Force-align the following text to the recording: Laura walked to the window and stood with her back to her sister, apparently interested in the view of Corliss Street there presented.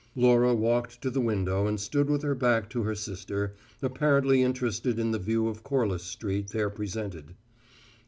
Laura 0.15 0.55
walked 0.55 0.99
to 0.99 1.11
the 1.11 1.21
window 1.21 1.67
and 1.67 1.79
stood 1.79 2.09
with 2.09 2.23
her 2.23 2.33
back 2.33 2.67
to 2.67 2.81
her 2.81 2.95
sister, 2.95 3.53
apparently 3.83 4.41
interested 4.41 4.97
in 4.97 5.11
the 5.11 5.19
view 5.19 5.47
of 5.47 5.61
Corliss 5.63 6.01
Street 6.05 6.47
there 6.47 6.71
presented. 6.71 7.35